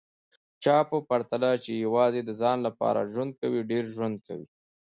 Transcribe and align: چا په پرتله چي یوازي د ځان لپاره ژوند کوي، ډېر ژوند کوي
چا 0.63 0.77
په 0.89 0.97
پرتله 1.09 1.51
چي 1.63 1.71
یوازي 1.85 2.21
د 2.25 2.29
ځان 2.41 2.57
لپاره 2.67 3.09
ژوند 3.13 3.31
کوي، 3.41 3.59
ډېر 3.71 3.83
ژوند 3.95 4.15
کوي 4.27 4.47